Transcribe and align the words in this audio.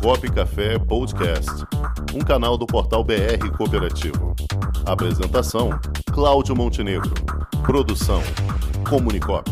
Comunicop 0.00 0.32
Café 0.32 0.78
Podcast, 0.78 1.50
um 2.14 2.20
canal 2.20 2.56
do 2.56 2.66
portal 2.66 3.04
BR 3.04 3.50
Cooperativo. 3.56 4.34
Apresentação: 4.86 5.70
Cláudio 6.12 6.56
Montenegro. 6.56 7.12
Produção: 7.64 8.22
Comunicop. 8.88 9.50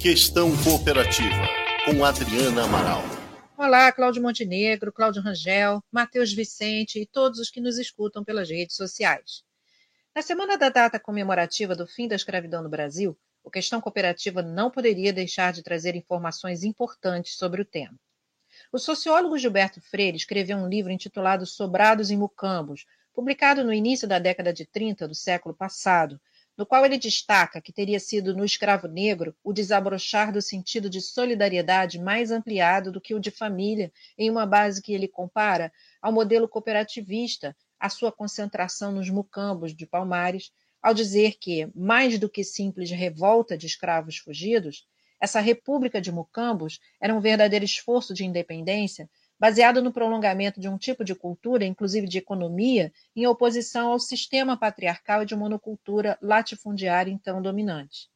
Questão 0.00 0.56
Cooperativa, 0.58 1.48
com 1.84 2.04
Adriana 2.04 2.64
Amaral. 2.64 3.02
Olá, 3.56 3.90
Cláudio 3.90 4.22
Montenegro, 4.22 4.92
Cláudio 4.92 5.22
Rangel, 5.22 5.82
Matheus 5.90 6.32
Vicente 6.32 7.00
e 7.00 7.06
todos 7.06 7.38
os 7.38 7.50
que 7.50 7.60
nos 7.60 7.78
escutam 7.78 8.22
pelas 8.22 8.50
redes 8.50 8.76
sociais. 8.76 9.45
Na 10.16 10.22
semana 10.22 10.56
da 10.56 10.70
data 10.70 10.98
comemorativa 10.98 11.76
do 11.76 11.86
fim 11.86 12.08
da 12.08 12.16
escravidão 12.16 12.62
no 12.62 12.70
Brasil, 12.70 13.14
o 13.44 13.50
Questão 13.50 13.82
Cooperativa 13.82 14.40
não 14.40 14.70
poderia 14.70 15.12
deixar 15.12 15.52
de 15.52 15.62
trazer 15.62 15.94
informações 15.94 16.64
importantes 16.64 17.36
sobre 17.36 17.60
o 17.60 17.66
tema. 17.66 17.94
O 18.72 18.78
sociólogo 18.78 19.36
Gilberto 19.36 19.78
Freire 19.78 20.16
escreveu 20.16 20.56
um 20.56 20.70
livro 20.70 20.90
intitulado 20.90 21.44
Sobrados 21.44 22.10
em 22.10 22.16
Mucambos, 22.16 22.86
publicado 23.12 23.62
no 23.62 23.74
início 23.74 24.08
da 24.08 24.18
década 24.18 24.54
de 24.54 24.64
30 24.64 25.06
do 25.06 25.14
século 25.14 25.54
passado, 25.54 26.18
no 26.56 26.64
qual 26.64 26.86
ele 26.86 26.96
destaca 26.96 27.60
que 27.60 27.70
teria 27.70 28.00
sido 28.00 28.34
no 28.34 28.42
escravo 28.42 28.88
negro 28.88 29.36
o 29.44 29.52
desabrochar 29.52 30.32
do 30.32 30.40
sentido 30.40 30.88
de 30.88 31.02
solidariedade 31.02 31.98
mais 31.98 32.30
ampliado 32.30 32.90
do 32.90 33.02
que 33.02 33.14
o 33.14 33.20
de 33.20 33.30
família, 33.30 33.92
em 34.16 34.30
uma 34.30 34.46
base 34.46 34.80
que 34.80 34.94
ele 34.94 35.08
compara 35.08 35.70
ao 36.00 36.10
modelo 36.10 36.48
cooperativista, 36.48 37.54
a 37.86 37.90
sua 37.90 38.12
concentração 38.12 38.92
nos 38.92 39.08
mucambos 39.08 39.74
de 39.74 39.86
Palmares, 39.86 40.52
ao 40.82 40.92
dizer 40.92 41.36
que, 41.38 41.70
mais 41.74 42.18
do 42.18 42.28
que 42.28 42.44
simples 42.44 42.90
revolta 42.90 43.56
de 43.56 43.66
escravos 43.66 44.18
fugidos, 44.18 44.86
essa 45.20 45.40
república 45.40 46.00
de 46.00 46.12
mucambos 46.12 46.80
era 47.00 47.14
um 47.14 47.20
verdadeiro 47.20 47.64
esforço 47.64 48.12
de 48.12 48.24
independência 48.24 49.08
baseado 49.38 49.82
no 49.82 49.92
prolongamento 49.92 50.60
de 50.60 50.68
um 50.68 50.78
tipo 50.78 51.04
de 51.04 51.14
cultura, 51.14 51.64
inclusive 51.64 52.06
de 52.06 52.18
economia, 52.18 52.92
em 53.14 53.26
oposição 53.26 53.92
ao 53.92 53.98
sistema 53.98 54.56
patriarcal 54.56 55.22
e 55.22 55.26
de 55.26 55.36
monocultura 55.36 56.18
latifundiária 56.20 57.10
então 57.10 57.40
dominante. 57.40 58.08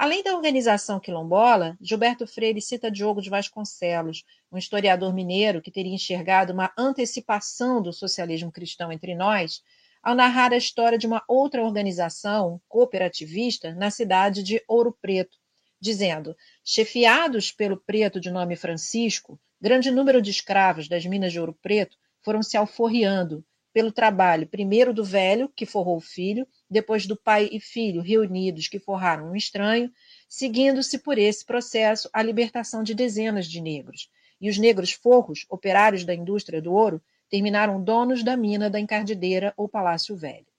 Além 0.00 0.22
da 0.22 0.34
organização 0.34 0.98
quilombola, 0.98 1.76
Gilberto 1.78 2.26
Freire 2.26 2.62
cita 2.62 2.90
Diogo 2.90 3.20
de 3.20 3.28
Vasconcelos, 3.28 4.24
um 4.50 4.56
historiador 4.56 5.12
mineiro 5.12 5.60
que 5.60 5.70
teria 5.70 5.94
enxergado 5.94 6.54
uma 6.54 6.72
antecipação 6.74 7.82
do 7.82 7.92
socialismo 7.92 8.50
cristão 8.50 8.90
entre 8.90 9.14
nós, 9.14 9.62
ao 10.02 10.14
narrar 10.14 10.54
a 10.54 10.56
história 10.56 10.96
de 10.96 11.06
uma 11.06 11.22
outra 11.28 11.62
organização 11.62 12.58
cooperativista 12.66 13.74
na 13.74 13.90
cidade 13.90 14.42
de 14.42 14.64
Ouro 14.66 14.96
Preto, 15.02 15.36
dizendo: 15.78 16.34
chefiados 16.64 17.52
pelo 17.52 17.76
preto 17.76 18.18
de 18.18 18.30
nome 18.30 18.56
Francisco, 18.56 19.38
Grande 19.60 19.90
número 19.90 20.22
de 20.22 20.30
escravos 20.30 20.88
das 20.88 21.04
minas 21.04 21.30
de 21.30 21.38
Ouro 21.38 21.52
Preto 21.60 21.98
foram 22.22 22.42
se 22.42 22.56
alforriando 22.56 23.44
pelo 23.70 23.92
trabalho, 23.92 24.48
primeiro 24.48 24.94
do 24.94 25.04
velho, 25.04 25.52
que 25.54 25.66
forrou 25.66 25.98
o 25.98 26.00
filho, 26.00 26.48
depois 26.70 27.06
do 27.06 27.16
pai 27.16 27.48
e 27.50 27.58
filho 27.58 28.00
reunidos, 28.00 28.68
que 28.68 28.78
forraram 28.78 29.32
um 29.32 29.36
estranho, 29.36 29.90
seguindo-se 30.28 30.98
por 30.98 31.18
esse 31.18 31.44
processo 31.44 32.08
a 32.12 32.22
libertação 32.22 32.82
de 32.82 32.94
dezenas 32.94 33.46
de 33.46 33.60
negros. 33.60 34.08
E 34.40 34.48
os 34.48 34.56
negros 34.56 34.92
forros, 34.92 35.44
operários 35.50 36.04
da 36.04 36.14
indústria 36.14 36.62
do 36.62 36.72
ouro, 36.72 37.02
terminaram 37.28 37.82
donos 37.82 38.22
da 38.22 38.36
mina 38.36 38.70
da 38.70 38.78
Encardideira 38.78 39.52
ou 39.56 39.68
Palácio 39.68 40.16
Velho. 40.16 40.49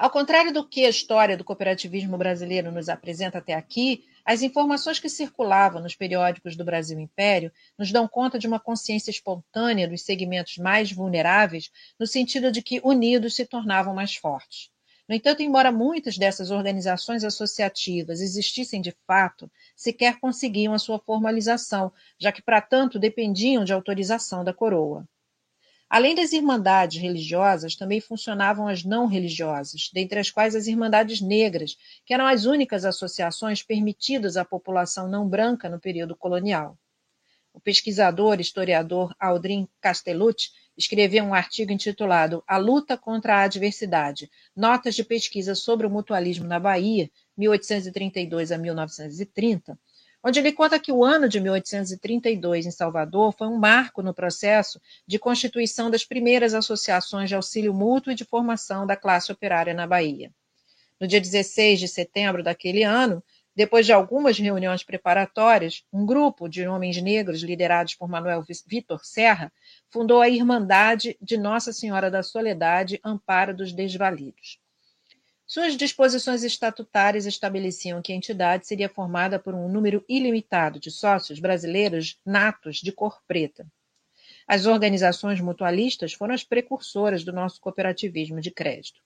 Ao 0.00 0.08
contrário 0.08 0.50
do 0.50 0.66
que 0.66 0.86
a 0.86 0.88
história 0.88 1.36
do 1.36 1.44
cooperativismo 1.44 2.16
brasileiro 2.16 2.72
nos 2.72 2.88
apresenta 2.88 3.36
até 3.36 3.52
aqui, 3.52 4.06
as 4.24 4.40
informações 4.40 4.98
que 4.98 5.10
circulavam 5.10 5.82
nos 5.82 5.94
periódicos 5.94 6.56
do 6.56 6.64
Brasil 6.64 6.98
Império 6.98 7.52
nos 7.78 7.92
dão 7.92 8.08
conta 8.08 8.38
de 8.38 8.46
uma 8.46 8.58
consciência 8.58 9.10
espontânea 9.10 9.86
dos 9.86 10.00
segmentos 10.00 10.56
mais 10.56 10.90
vulneráveis, 10.90 11.70
no 11.98 12.06
sentido 12.06 12.50
de 12.50 12.62
que 12.62 12.80
unidos 12.82 13.36
se 13.36 13.44
tornavam 13.44 13.94
mais 13.94 14.16
fortes. 14.16 14.70
No 15.06 15.14
entanto, 15.14 15.42
embora 15.42 15.70
muitas 15.70 16.16
dessas 16.16 16.50
organizações 16.50 17.22
associativas 17.22 18.22
existissem 18.22 18.80
de 18.80 18.96
fato, 19.06 19.52
sequer 19.76 20.18
conseguiam 20.18 20.72
a 20.72 20.78
sua 20.78 20.98
formalização, 20.98 21.92
já 22.18 22.32
que, 22.32 22.40
para 22.40 22.62
tanto, 22.62 22.98
dependiam 22.98 23.64
de 23.64 23.72
autorização 23.74 24.44
da 24.44 24.54
coroa. 24.54 25.06
Além 25.90 26.14
das 26.14 26.32
irmandades 26.32 27.02
religiosas, 27.02 27.74
também 27.74 28.00
funcionavam 28.00 28.68
as 28.68 28.84
não 28.84 29.06
religiosas, 29.06 29.90
dentre 29.92 30.20
as 30.20 30.30
quais 30.30 30.54
as 30.54 30.68
Irmandades 30.68 31.20
Negras, 31.20 31.76
que 32.06 32.14
eram 32.14 32.28
as 32.28 32.44
únicas 32.44 32.84
associações 32.84 33.60
permitidas 33.64 34.36
à 34.36 34.44
população 34.44 35.08
não 35.08 35.28
branca 35.28 35.68
no 35.68 35.80
período 35.80 36.14
colonial. 36.14 36.78
O 37.52 37.58
pesquisador 37.58 38.38
e 38.38 38.42
historiador 38.42 39.12
Aldrin 39.18 39.68
Castellucci 39.80 40.50
escreveu 40.78 41.24
um 41.24 41.34
artigo 41.34 41.72
intitulado 41.72 42.44
A 42.46 42.56
Luta 42.56 42.96
contra 42.96 43.38
a 43.38 43.42
Adversidade, 43.42 44.30
Notas 44.54 44.94
de 44.94 45.02
Pesquisa 45.02 45.56
sobre 45.56 45.88
o 45.88 45.90
Mutualismo 45.90 46.46
na 46.46 46.60
Bahia, 46.60 47.10
1832 47.36 48.52
a 48.52 48.58
1930, 48.58 49.76
onde 50.22 50.38
ele 50.38 50.52
conta 50.52 50.78
que 50.78 50.92
o 50.92 51.04
ano 51.04 51.28
de 51.28 51.40
1832 51.40 52.66
em 52.66 52.70
Salvador 52.70 53.34
foi 53.36 53.48
um 53.48 53.58
marco 53.58 54.02
no 54.02 54.14
processo 54.14 54.80
de 55.06 55.18
constituição 55.18 55.90
das 55.90 56.04
primeiras 56.04 56.54
associações 56.54 57.28
de 57.28 57.34
auxílio 57.34 57.72
mútuo 57.72 58.12
e 58.12 58.16
de 58.16 58.24
formação 58.24 58.86
da 58.86 58.96
classe 58.96 59.32
operária 59.32 59.74
na 59.74 59.86
Bahia. 59.86 60.30
No 61.00 61.06
dia 61.06 61.20
16 61.20 61.80
de 61.80 61.88
setembro 61.88 62.42
daquele 62.42 62.82
ano, 62.82 63.22
depois 63.56 63.84
de 63.84 63.92
algumas 63.92 64.38
reuniões 64.38 64.84
preparatórias, 64.84 65.84
um 65.92 66.06
grupo 66.06 66.48
de 66.48 66.66
homens 66.66 67.00
negros 67.02 67.42
liderados 67.42 67.94
por 67.94 68.08
Manuel 68.08 68.44
Vitor 68.66 69.04
Serra 69.04 69.52
fundou 69.88 70.20
a 70.20 70.28
Irmandade 70.28 71.16
de 71.20 71.36
Nossa 71.36 71.72
Senhora 71.72 72.10
da 72.10 72.22
Soledade, 72.22 73.00
Amparo 73.04 73.54
dos 73.54 73.72
Desvalidos. 73.72 74.58
Suas 75.52 75.76
disposições 75.76 76.44
estatutárias 76.44 77.26
estabeleciam 77.26 78.00
que 78.00 78.12
a 78.12 78.14
entidade 78.14 78.68
seria 78.68 78.88
formada 78.88 79.36
por 79.36 79.52
um 79.52 79.68
número 79.68 80.04
ilimitado 80.08 80.78
de 80.78 80.92
sócios 80.92 81.40
brasileiros 81.40 82.20
natos 82.24 82.76
de 82.76 82.92
cor 82.92 83.20
preta. 83.26 83.66
As 84.46 84.64
organizações 84.64 85.40
mutualistas 85.40 86.12
foram 86.12 86.34
as 86.34 86.44
precursoras 86.44 87.24
do 87.24 87.32
nosso 87.32 87.60
cooperativismo 87.60 88.40
de 88.40 88.52
crédito. 88.52 89.00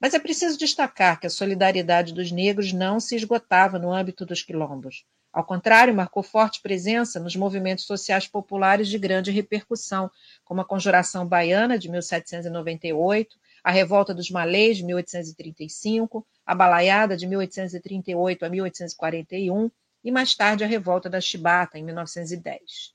Mas 0.00 0.14
é 0.14 0.18
preciso 0.18 0.58
destacar 0.58 1.20
que 1.20 1.28
a 1.28 1.30
solidariedade 1.30 2.12
dos 2.12 2.32
negros 2.32 2.72
não 2.72 2.98
se 2.98 3.14
esgotava 3.14 3.78
no 3.78 3.92
âmbito 3.92 4.26
dos 4.26 4.42
quilombos. 4.42 5.04
Ao 5.32 5.44
contrário, 5.44 5.94
marcou 5.94 6.24
forte 6.24 6.60
presença 6.60 7.20
nos 7.20 7.36
movimentos 7.36 7.84
sociais 7.84 8.26
populares 8.26 8.88
de 8.88 8.98
grande 8.98 9.30
repercussão, 9.30 10.10
como 10.44 10.60
a 10.60 10.64
Conjuração 10.64 11.24
Baiana 11.24 11.78
de 11.78 11.88
1798, 11.88 13.38
a 13.68 13.70
Revolta 13.70 14.14
dos 14.14 14.30
Malês, 14.30 14.78
de 14.78 14.84
1835, 14.86 16.26
a 16.46 16.54
Balaiada, 16.54 17.14
de 17.14 17.26
1838 17.26 18.46
a 18.46 18.48
1841, 18.48 19.70
e 20.02 20.10
mais 20.10 20.34
tarde 20.34 20.64
a 20.64 20.66
Revolta 20.66 21.10
da 21.10 21.20
Chibata, 21.20 21.78
em 21.78 21.84
1910. 21.84 22.94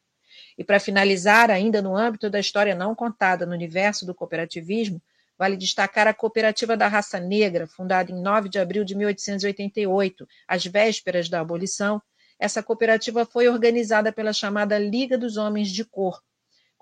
E 0.57 0.63
para 0.63 0.79
finalizar, 0.79 1.51
ainda 1.51 1.79
no 1.79 1.95
âmbito 1.95 2.27
da 2.27 2.39
história 2.39 2.73
não 2.73 2.95
contada 2.95 3.45
no 3.45 3.53
universo 3.53 4.03
do 4.03 4.15
cooperativismo, 4.15 4.99
vale 5.37 5.55
destacar 5.57 6.07
a 6.07 6.13
Cooperativa 6.13 6.75
da 6.75 6.87
Raça 6.87 7.19
Negra, 7.19 7.67
fundada 7.67 8.11
em 8.11 8.19
9 8.19 8.49
de 8.49 8.57
abril 8.57 8.83
de 8.83 8.95
1888, 8.95 10.27
às 10.47 10.65
vésperas 10.65 11.29
da 11.29 11.39
abolição. 11.39 12.01
Essa 12.39 12.63
cooperativa 12.63 13.27
foi 13.27 13.47
organizada 13.47 14.11
pela 14.11 14.33
chamada 14.33 14.79
Liga 14.79 15.19
dos 15.19 15.37
Homens 15.37 15.69
de 15.69 15.85
Cor, 15.85 16.19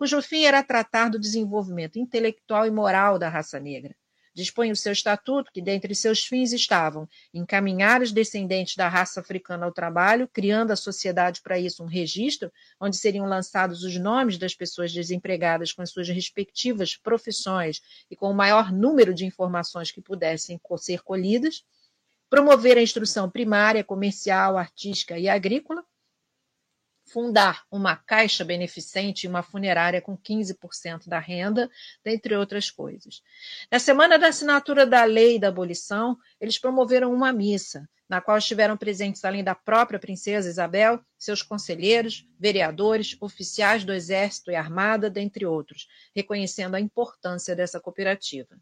cujo 0.02 0.20
fim 0.20 0.46
era 0.46 0.64
tratar 0.64 1.10
do 1.10 1.20
desenvolvimento 1.20 2.00
intelectual 2.00 2.66
e 2.66 2.72
moral 2.72 3.20
da 3.20 3.30
raça 3.30 3.60
negra. 3.60 3.96
Dispõe 4.34 4.72
o 4.72 4.76
seu 4.76 4.94
estatuto 4.94 5.52
que, 5.54 5.62
dentre 5.62 5.94
seus 5.94 6.26
fins, 6.26 6.52
estavam 6.54 7.08
encaminhar 7.32 8.02
os 8.02 8.12
descendentes 8.12 8.76
da 8.76 8.88
raça 8.88 9.20
africana 9.20 9.64
ao 9.64 9.72
trabalho, 9.72 10.28
criando 10.28 10.72
à 10.72 10.76
sociedade 10.76 11.40
para 11.44 11.60
isso 11.60 11.84
um 11.84 11.86
registro, 11.86 12.52
onde 12.80 12.98
seriam 12.98 13.28
lançados 13.28 13.84
os 13.84 13.96
nomes 13.96 14.40
das 14.40 14.56
pessoas 14.56 14.92
desempregadas 14.92 15.72
com 15.72 15.84
as 15.84 15.92
suas 15.92 16.10
respectivas 16.10 16.98
profissões 16.98 17.80
e 18.10 18.16
com 18.16 18.32
o 18.32 18.34
maior 18.34 18.72
número 18.72 19.14
de 19.14 19.28
informações 19.28 19.92
que 19.92 20.02
pudessem 20.02 20.60
ser 20.80 21.04
colhidas, 21.04 21.64
promover 22.28 22.76
a 22.76 22.82
instrução 22.82 23.30
primária, 23.30 23.84
comercial, 23.84 24.58
artística 24.58 25.20
e 25.20 25.30
agrícola, 25.30 25.81
fundar 27.12 27.66
uma 27.70 27.96
caixa 27.96 28.46
beneficente 28.46 29.26
e 29.26 29.30
uma 29.30 29.44
funerária 29.44 30.02
com 30.02 30.18
15% 30.18 31.08
da 31.08 31.20
renda, 31.20 31.70
dentre 32.04 32.36
outras 32.36 32.72
coisas. 32.72 33.22
Na 33.70 33.80
semana 33.80 34.18
da 34.18 34.28
assinatura 34.28 34.86
da 34.86 35.04
lei 35.04 35.38
da 35.38 35.50
abolição, 35.50 36.18
eles 36.40 36.58
promoveram 36.58 37.14
uma 37.14 37.34
missa, 37.34 37.88
na 38.08 38.22
qual 38.22 38.38
estiveram 38.38 38.78
presentes, 38.78 39.24
além 39.24 39.44
da 39.44 39.56
própria 39.56 40.00
princesa 40.00 40.50
Isabel, 40.50 41.00
seus 41.18 41.42
conselheiros, 41.42 42.28
vereadores, 42.40 43.16
oficiais 43.22 43.84
do 43.84 43.94
Exército 43.94 44.52
e 44.52 44.56
Armada, 44.56 45.10
dentre 45.10 45.46
outros, 45.46 45.88
reconhecendo 46.16 46.76
a 46.76 46.80
importância 46.80 47.56
dessa 47.56 47.80
cooperativa. 47.80 48.58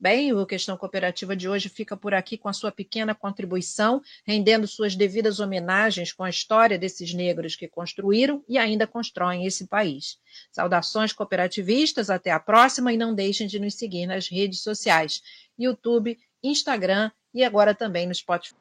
Bem, 0.00 0.32
o 0.32 0.46
Questão 0.46 0.76
Cooperativa 0.76 1.34
de 1.34 1.48
hoje 1.48 1.68
fica 1.68 1.96
por 1.96 2.14
aqui 2.14 2.38
com 2.38 2.48
a 2.48 2.52
sua 2.52 2.70
pequena 2.70 3.16
contribuição, 3.16 4.00
rendendo 4.24 4.64
suas 4.64 4.94
devidas 4.94 5.40
homenagens 5.40 6.12
com 6.12 6.22
a 6.22 6.30
história 6.30 6.78
desses 6.78 7.12
negros 7.12 7.56
que 7.56 7.66
construíram 7.66 8.44
e 8.48 8.56
ainda 8.56 8.86
constroem 8.86 9.44
esse 9.44 9.66
país. 9.66 10.16
Saudações 10.52 11.12
cooperativistas, 11.12 12.10
até 12.10 12.30
a 12.30 12.38
próxima 12.38 12.92
e 12.92 12.96
não 12.96 13.12
deixem 13.12 13.48
de 13.48 13.58
nos 13.58 13.74
seguir 13.74 14.06
nas 14.06 14.28
redes 14.28 14.60
sociais: 14.60 15.20
YouTube, 15.58 16.16
Instagram 16.44 17.10
e 17.34 17.42
agora 17.42 17.74
também 17.74 18.06
no 18.06 18.14
Spotify. 18.14 18.54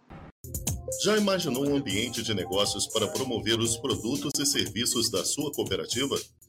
Já 1.04 1.16
imaginou 1.18 1.68
um 1.68 1.76
ambiente 1.76 2.24
de 2.24 2.34
negócios 2.34 2.88
para 2.88 3.08
promover 3.10 3.60
os 3.60 3.78
produtos 3.78 4.32
e 4.40 4.46
serviços 4.46 5.12
da 5.12 5.24
sua 5.24 5.52
cooperativa? 5.52 6.18